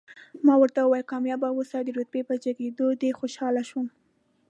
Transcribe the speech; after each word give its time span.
ما 0.45 0.53
ورته 0.61 0.79
وویل، 0.81 1.09
کامیاب 1.11 1.41
اوسئ، 1.45 1.79
د 1.83 1.89
رتبې 1.99 2.21
په 2.29 2.35
جګېدو 2.43 2.87
دې 3.01 3.11
خوشاله 3.19 3.61
شوم. 3.69 3.87